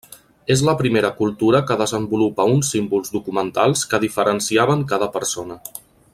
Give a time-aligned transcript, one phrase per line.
[0.53, 5.61] És la primera cultura que desenvolupa uns símbols documentals que diferenciaven cada persona.